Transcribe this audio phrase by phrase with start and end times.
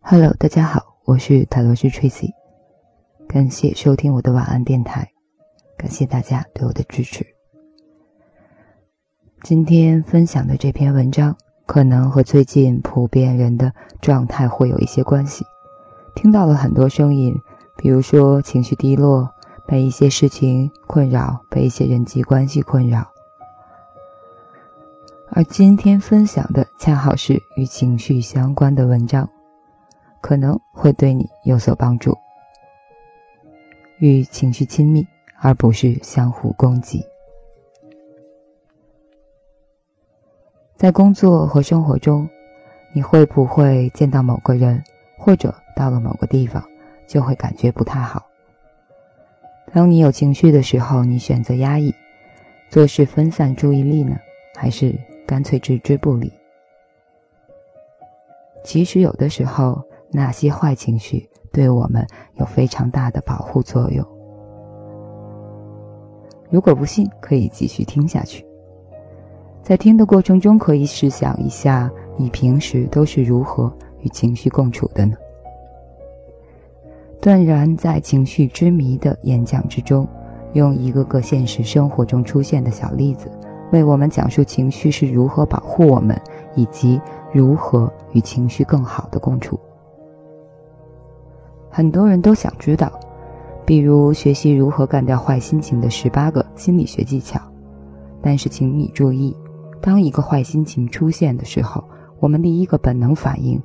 [0.00, 2.30] Hello，大家好，我是塔罗斯 Tracy，
[3.28, 5.12] 感谢收听我的晚安电台，
[5.76, 7.24] 感谢大家对我的支持。
[9.42, 11.36] 今天分享的这篇文章，
[11.66, 15.44] 可能和最近普遍人的状态会有一些关系。
[16.14, 17.34] 听到了很多声音，
[17.76, 19.30] 比如说情绪低落，
[19.66, 23.09] 被一些事情困扰，被一些人际关系困扰。
[25.32, 29.28] 而今天分享的恰好是与情绪相关的文章。
[30.20, 32.14] 可能会对你有所帮助。
[34.00, 35.06] 与情绪亲密，
[35.40, 37.02] 而不是相互攻击。
[40.76, 42.28] 在工作和生活中，
[42.92, 44.82] 你会不会见到某个人，
[45.16, 46.62] 或者到了某个地方，
[47.06, 48.26] 就会感觉不太好？
[49.72, 51.94] 当你有情绪的时候，你选择压抑，
[52.68, 54.18] 做事分散注意力呢，
[54.54, 54.94] 还是
[55.30, 56.32] 干脆置之不理？
[58.64, 59.80] 其实有的时候。
[60.12, 64.04] 那些坏情绪对我们有非常大的保护作用。
[66.50, 68.44] 如果不信，可以继续听下去。
[69.62, 75.14] 在听的过程中，可以试想一下，你平时都是如何与情绪共处的呢？
[77.20, 80.08] 断然在情绪之谜的演讲之中，
[80.54, 83.30] 用一个个现实生活中出现的小例子，
[83.72, 86.20] 为我们讲述情绪是如何保护我们，
[86.54, 87.00] 以及
[87.32, 89.58] 如何与情绪更好的共处。
[91.70, 92.90] 很多人都想知道，
[93.64, 97.40] 比如学习如何干掉坏心情的十八个心理学技巧。
[98.20, 99.34] 但是，请你注意，
[99.80, 101.82] 当一个坏心情出现的时候，
[102.18, 103.62] 我们第一个本能反应，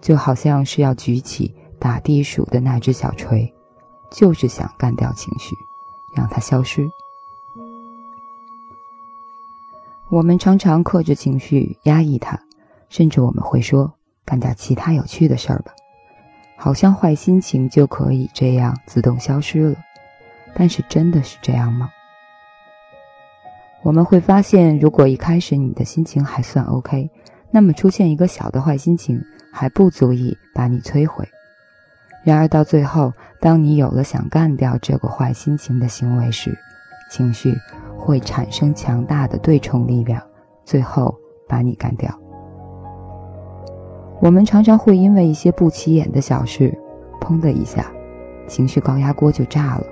[0.00, 3.52] 就好像是要举起打地鼠的那只小锤，
[4.10, 5.54] 就是想干掉情绪，
[6.14, 6.88] 让它消失。
[10.08, 12.38] 我们常常克制情绪，压抑它，
[12.88, 13.92] 甚至我们会说
[14.24, 15.72] ：“干点其他有趣的事儿吧。”
[16.56, 19.76] 好像坏心情就可以这样自动消失了，
[20.54, 21.90] 但是真的是这样吗？
[23.82, 27.10] 我们会发现，如果一开始你的心情还算 OK，
[27.50, 29.20] 那么出现一个小的坏心情
[29.52, 31.28] 还不足以把你摧毁。
[32.24, 36.56] 然而到最后，当你有了想干掉这个坏心情的行为时，
[37.10, 37.54] 情绪
[38.06, 40.22] 会产生强大的对冲力量，
[40.64, 41.12] 最后
[41.48, 42.08] 把你干掉。
[44.20, 46.72] 我们常常会因为一些不起眼的小事，
[47.20, 47.90] 砰的一下，
[48.46, 49.84] 情绪高压锅就炸了。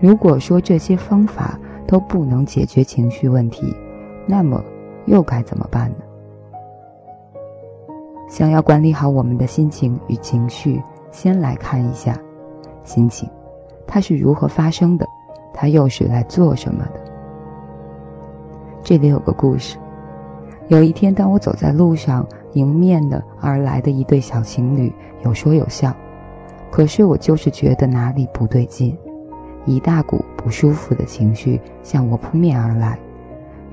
[0.00, 3.76] 如果说这些方法都不能解决情绪问题，
[4.26, 4.64] 那么
[5.04, 5.96] 又该怎么办呢？
[8.28, 12.18] 想要管理好我们的心情与情绪，先来看一下
[12.82, 13.28] 心情，
[13.86, 15.06] 它是如何发生的，
[15.52, 17.00] 他又是来做什么的。
[18.82, 19.78] 这里有个故事。
[20.68, 22.26] 有一天，当我走在路上。
[22.54, 25.94] 迎面的而来的一对小情侣有说有笑，
[26.68, 28.98] 可是我就是觉得哪里不对劲，
[29.66, 32.98] 一大股不舒服的情绪向我扑面而来，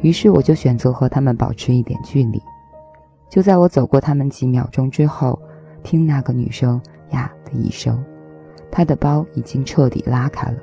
[0.01, 2.39] 于是我就选择和他们保持一点距离。
[3.27, 5.41] 就在我走过他们几秒钟之后，
[5.81, 6.79] 听那个女生
[7.09, 7.99] 呀的一声，
[8.69, 10.57] 她的包已经彻底拉开了，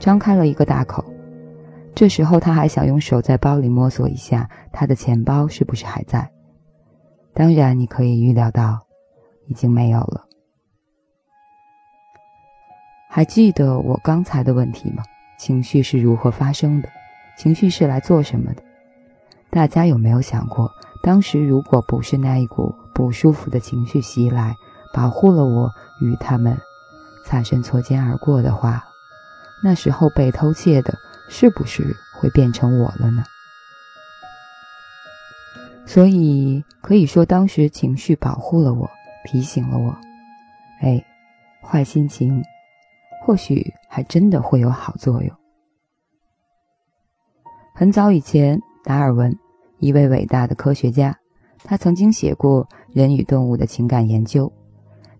[0.00, 1.04] 张开了一个大口。
[1.94, 6.28] 这时候他还想用手在包里摸索一下，他的钱包是不是还在。
[7.34, 8.80] 当然，你可以预料到，
[9.46, 10.24] 已经没有了。
[13.08, 15.02] 还记得我刚才的问题吗？
[15.38, 16.88] 情绪是如何发生的？
[17.36, 18.62] 情绪是来做什么的？
[19.50, 20.70] 大家有没有想过，
[21.02, 24.54] 当时如果不是那一股不舒服的情绪袭来，
[24.94, 26.56] 保护了我与他们
[27.26, 28.84] 擦身错肩而过的话，
[29.62, 30.94] 那时候被偷窃的
[31.28, 33.24] 是不是会变成我了呢？
[35.86, 38.88] 所以可以说，当时情绪保护了我，
[39.24, 39.96] 提醒了我。
[40.80, 41.04] 哎，
[41.60, 42.42] 坏心情，
[43.22, 45.36] 或许还真的会有好作用。
[47.74, 49.36] 很早以前，达尔文，
[49.78, 51.16] 一位伟大的科学家，
[51.64, 54.50] 他曾经写过人与动物的情感研究。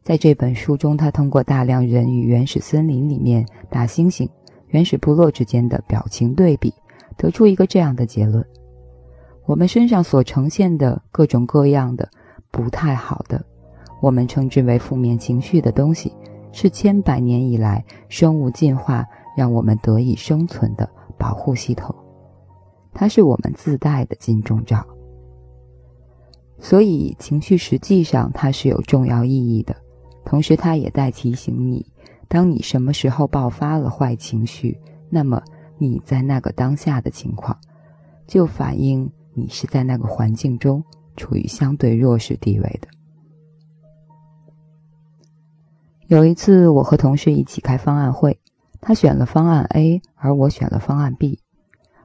[0.02, 4.28] 在这本书中，他通过大量人与原始森林里面大猩猩、
[4.68, 6.72] 原始部落之间的表情对比，
[7.16, 8.44] 得出一个这样的结论。
[9.46, 12.08] 我们身上所呈现的各种各样的
[12.50, 13.44] 不太好的，
[14.00, 16.12] 我们称之为负面情绪的东西，
[16.50, 19.04] 是千百年以来生物进化
[19.36, 20.88] 让我们得以生存的
[21.18, 21.94] 保护系统，
[22.94, 24.84] 它是我们自带的金钟罩。
[26.58, 29.74] 所以，情绪实际上它是有重要意义的，
[30.30, 31.84] 同时它也在提醒你，
[32.28, 34.78] 当你什么时候爆发了坏情绪，
[35.08, 35.42] 那么
[35.76, 37.58] 你在那个当下的情况，
[38.28, 39.10] 就反映。
[39.32, 40.84] 你是在那个环境中
[41.16, 42.88] 处于相对弱势地位的。
[46.06, 48.38] 有一次，我和同事一起开方案会，
[48.80, 51.40] 他选了方案 A，而我选了方案 B。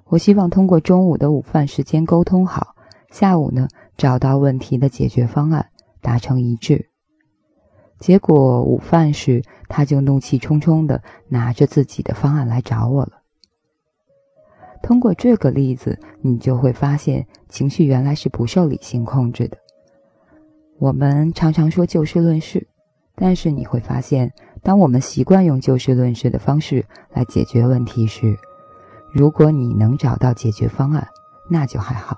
[0.05, 2.75] 我希望通过中午的午饭时间沟通好，
[3.11, 3.67] 下午呢
[3.97, 5.67] 找到问题的解决方案，
[6.01, 6.89] 达成一致。
[7.99, 13.21] 结果午饭时，他就怒气冲冲地拿着自己的方案来找我了。
[14.83, 19.57] 通过这个例子，你就会发现情绪原来是不受理性控制的。
[20.77, 22.67] 我们常常说就事论事，
[23.15, 24.31] 但是你会发现，
[24.61, 28.37] 当我们习惯用就事论事的方式来解决问题时，
[29.11, 31.07] 如果你能找到解决方案，
[31.49, 32.17] 那就还好；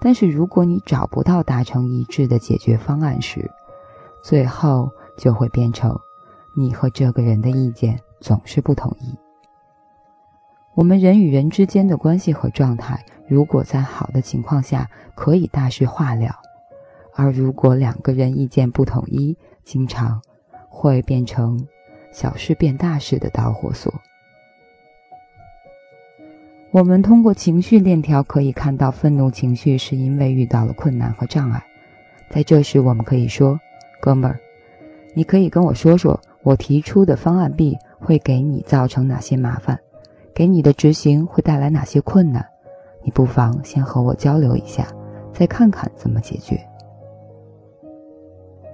[0.00, 3.50] 但是如果你找不到达成一致的解决方案时，
[4.22, 5.98] 最后就会变成
[6.56, 9.16] 你和这个人的意见总是不统一。
[10.74, 16.36] 我们人与人之间的关系和状态，如果在好的情况下可以大事化了，
[17.14, 20.22] 而如果两个人意见不统一，经常
[20.68, 21.66] 会变成
[22.12, 23.92] 小事变大事的导火索。
[26.70, 31.66] 我们通过情绪链条可以看到，愤怒情绪是因为遇到了困难和障碍，
[32.30, 33.58] 在这时我们可以说
[34.00, 34.38] ：“哥们儿，
[35.14, 39.78] 你可以跟我说说，我提出的方案 B 会给你造成哪些麻烦？”
[40.32, 42.42] 给你的执行会带来哪些困难？
[43.02, 44.86] 你不妨先和我交流一下，
[45.32, 46.58] 再看看怎么解决。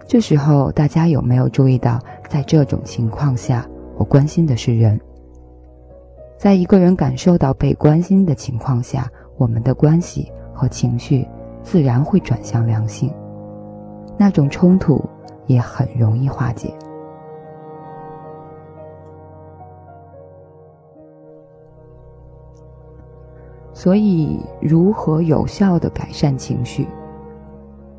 [0.06, 1.98] 这时候，大家有没有注意到，
[2.28, 5.00] 在这种情况下，我关心的是人。
[6.36, 11.26] 在一个人感受到被关心的情况下，我们的关系和情绪
[11.62, 13.12] 自然会转向良性，
[14.16, 15.02] 那种冲突
[15.46, 16.72] 也很容易化解。
[23.72, 26.88] 所以，如何有效的改善情绪？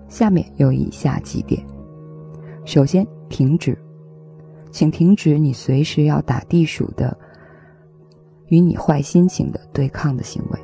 [0.10, 1.64] 下面有以下几点：
[2.66, 3.78] 首先，停止，
[4.72, 7.16] 请停止你随时要打地鼠的
[8.48, 10.60] 与你坏心情的对抗的行为，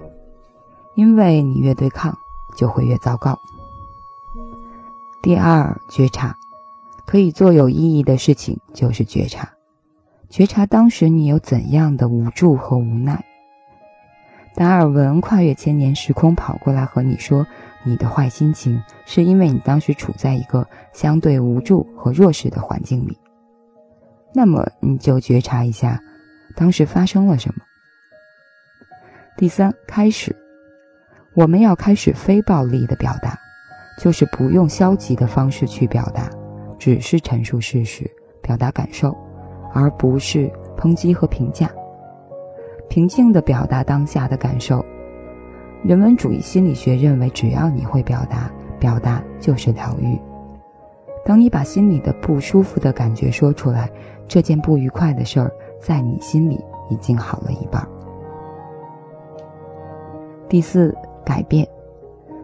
[0.96, 2.18] 因为你越对抗，
[2.58, 3.38] 就会越糟糕。
[5.22, 6.36] 第二，觉察，
[7.06, 9.54] 可以做有意义的事情，就是觉察，
[10.30, 13.24] 觉察当时你有怎样的无助和无奈。
[14.56, 17.46] 达尔文跨越千年时空跑过来和你说，
[17.84, 23.18] 你的坏心情是因为你当时处在一个相对无助和弱势的环境里。
[24.32, 26.00] 那么你就觉察一下，
[26.56, 27.62] 当时发生了什么。
[29.36, 30.36] 第三，开始，
[31.34, 33.36] 我们要开始非暴力的表达，
[33.98, 36.30] 就是不用消极的方式去表达，
[36.84, 38.04] 只是陈述事实，
[38.42, 39.16] 表达感受，
[39.74, 41.72] 而不是抨击和评价。
[42.90, 44.84] 平静地表达当下的感受。
[45.82, 48.52] 人文主义心理学认为，只要你会表达，
[48.82, 50.20] 表达就是疗愈。
[51.24, 53.90] 当你把心里的不舒服的感觉说出来，
[54.28, 55.50] 这件不愉快的事儿
[55.80, 56.60] 在你心里
[56.90, 57.88] 已经好了一半。
[60.50, 60.94] 第四，
[61.24, 61.66] 改变，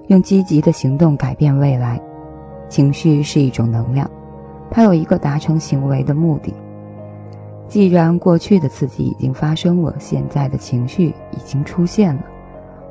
[0.07, 2.01] 用积极的行动改变未来。
[2.69, 4.09] 情绪是一种能量，
[4.71, 6.53] 它有一个达成行为的目的。
[7.67, 12.23] 既然过去的刺激已经发生了，现在的情绪已经出现了，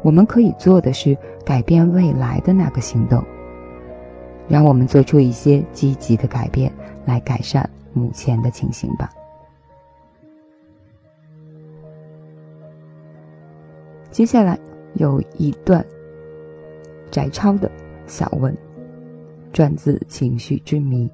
[0.02, 3.24] 我们可以做的是改变未来的那个行动。
[4.48, 6.72] 让我们做出一些积极的改变，
[7.04, 9.10] 来改善目前的情形吧。
[14.10, 14.58] 接下来
[14.94, 15.84] 有一段
[17.10, 17.70] 摘抄的
[18.06, 18.56] 小文，
[19.52, 21.06] 转自《情绪之谜》。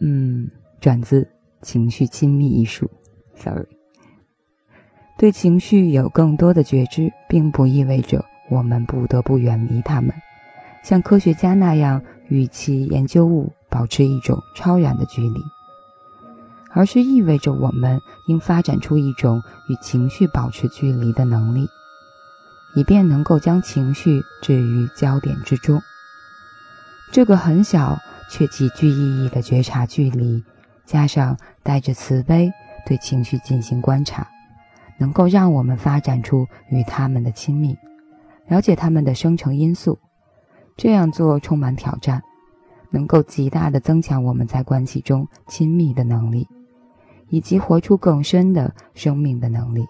[0.00, 0.50] 嗯。
[0.80, 1.20] 转自
[1.60, 2.90] 《情绪亲密》艺术
[3.34, 3.66] ，sorry。
[5.18, 10.10] 对情绪有更多的觉知，并不意味着我们不得不远离他们，
[10.82, 15.38] 像科学家那样与其研究物保持一种超然的距离，
[16.70, 21.68] 而是意味着我们应发展出一种与情绪保持距离的能力，
[22.74, 25.82] 以便能够将情绪置于焦点之中。
[27.12, 27.98] 这个很小
[28.30, 30.42] 却极具意义的觉察距离。
[30.86, 32.50] 加上带着慈悲
[32.84, 34.26] 对情绪进行观察，
[34.98, 37.76] 能够让我们发展出与他们的亲密，
[38.48, 39.98] 了解他们的生成因素。
[40.76, 42.20] 这样做充满挑战，
[42.90, 46.48] 能够极大的增强我们在关系中亲密的能力，
[47.28, 49.86] 以及活出更深的生命的能力。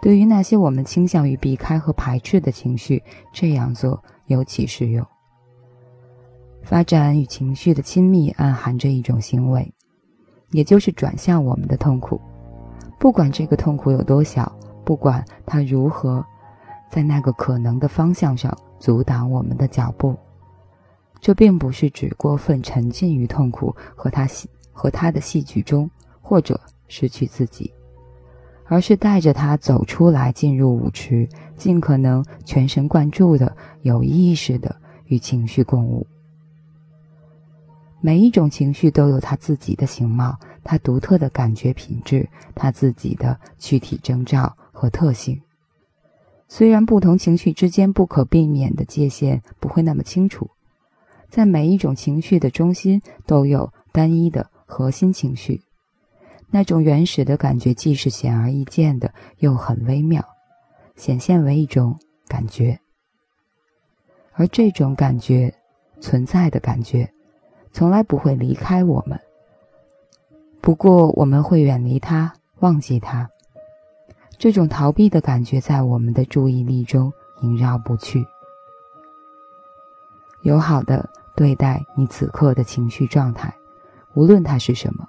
[0.00, 3.02] 对于那些我们倾向于避开和排斥的情绪，
[3.34, 5.06] 这样做尤其适用。
[6.70, 9.74] 发展与情绪的亲密，暗含着一种行为。
[10.52, 12.20] 也就是转向我们的痛苦，
[12.96, 16.24] 不管这个痛苦有多小，不管它如何
[16.88, 20.16] 在那个可能的方向上阻挡我们的脚步。
[21.20, 25.90] 这并不是指过分沉浸于痛苦和他戏和他的戏剧中，
[26.22, 27.74] 或者失去自己，
[28.66, 36.06] 而是带着他走出来，进入舞池，尽可能全神贯注的、有意识的与情绪共舞。
[38.00, 45.40] 每一种情绪都有它自己的形貌，它独特的感觉品质，它自己的躯体征兆和特性。
[46.48, 50.50] 虽然不同情绪之间不可避免的界限不会那么清楚。
[51.28, 55.62] 在每一种情绪的中心都有单一的核心情绪，
[56.50, 60.24] 那种原始的感觉既是显而易见的，又很微妙，
[60.96, 62.80] 显现为一种感觉。
[64.32, 65.54] 而这种感觉，
[66.00, 67.08] 存在的感觉，
[67.72, 69.18] 从来不会离开我们。
[70.60, 73.28] 不过我们会远离它，忘记它。
[74.38, 77.12] 这种逃避的感觉在我们的注意力中
[77.42, 78.26] 萦绕不去。
[80.42, 81.08] 友好的。
[81.36, 83.54] 对待你此刻的情绪状态，
[84.12, 85.08] 无论它是什么，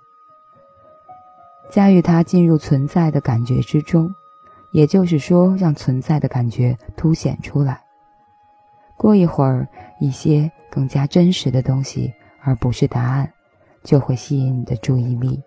[1.69, 4.15] 驾驭它进入存在的感觉之中，
[4.71, 7.83] 也就是说，让存在的感觉凸显出来。
[8.95, 9.67] 过一会儿，
[9.99, 13.31] 一些更加真实的东西，而不是答案，
[13.83, 15.41] 就会吸引你的注意力，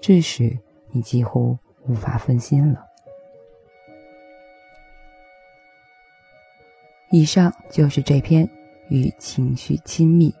[0.00, 0.56] 致使
[0.90, 2.84] 你几乎无法分心了。
[7.10, 8.48] 以上就是这篇。
[8.90, 10.32] 与情绪亲密，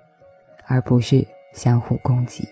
[0.66, 2.46] 而不是相互攻击。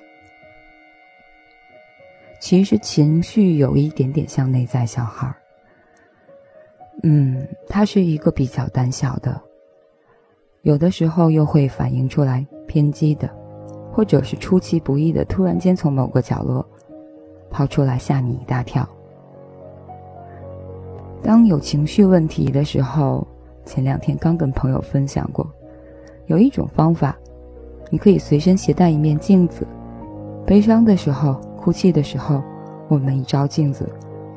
[2.40, 5.36] 其实情绪有一点点像内在小孩儿，
[7.02, 9.38] 嗯，他是一个比较胆小的，
[10.62, 13.30] 有的时候又会反映出来偏激的，
[13.92, 16.64] 或者是出其不意的，突然间从某个角落
[17.50, 18.88] 跑出来吓你一大跳。
[21.22, 23.24] 当有情绪问题的时候，
[23.64, 25.46] 前两天刚跟朋友分享过。
[26.26, 27.16] 有一种方法，
[27.90, 29.66] 你可以随身携带一面镜子。
[30.46, 32.42] 悲伤的时候、哭泣的时候，
[32.88, 33.88] 我们一照镜子，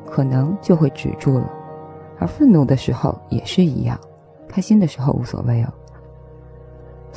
[0.04, 1.50] 可能就会止住了；
[2.18, 3.98] 而愤怒的时候也是一样，
[4.46, 5.72] 开心的时候无所谓哦。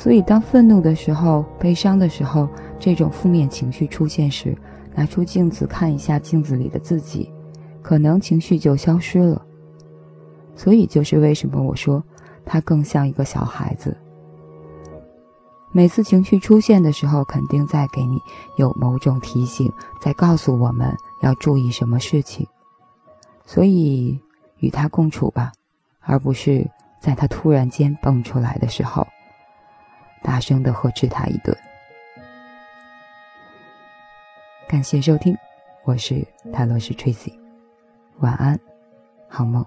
[0.00, 4.56] 所以，当愤怒的时候、悲伤的时候，这种负面情绪出现时，
[4.94, 7.30] 拿出镜子看一下镜子里的自己，
[7.82, 9.44] 可能情绪就消失了。
[10.56, 12.02] 所以，就是为什么我说
[12.46, 13.94] 他更像一个小孩子。
[15.70, 18.18] 每次情绪出现的时候，肯定在给你
[18.56, 20.90] 有某种提醒，在告诉我们
[21.20, 22.46] 要注意什么事情。
[23.44, 24.18] 所以
[24.60, 25.52] 与他共处吧，
[26.00, 26.66] 而不是
[27.02, 29.06] 在他突然间蹦出来的时候，
[30.22, 31.56] 大声的呵斥他一顿。
[34.68, 35.36] 感谢收听，
[35.84, 37.36] 我是泰罗斯 Tracy，
[38.18, 38.58] 晚安，
[39.28, 39.64] 好梦。